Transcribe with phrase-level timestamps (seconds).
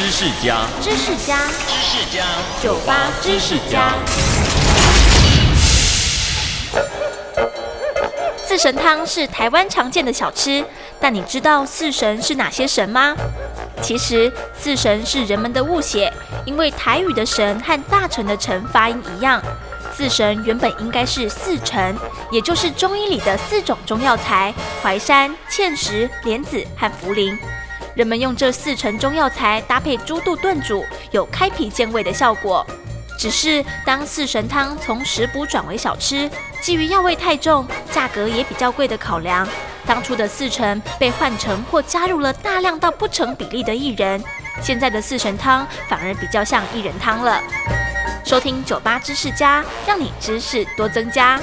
[0.00, 1.36] 知识家，知识家，
[1.68, 2.24] 知识家，
[2.62, 3.92] 酒吧知识家。
[8.38, 10.64] 四神汤是台湾常见的小吃，
[10.98, 13.14] 但你知道四神是哪些神吗？
[13.82, 16.10] 其实四神是人们的误解，
[16.46, 19.38] 因为台语的神和大臣的臣发音一样。
[19.94, 21.94] 四神原本应该是四神，
[22.30, 27.36] 也就是中医里的四种中药材：淮山、芡实、莲子和茯苓。
[28.00, 32.66] 人们用这四成中药材搭配猪肚炖煮，有开脾健胃的效果。
[33.18, 36.30] 只是当四神汤从食补转为小吃，
[36.62, 39.46] 基于药味太重、价格也比较贵的考量，
[39.84, 44.24] 当初的四神被换成或加入了大量到不成比例的薏仁，
[44.62, 47.38] 现在的四神汤反而比较像薏仁汤了。
[48.24, 51.38] 收听酒吧知识家，让你知识多增加。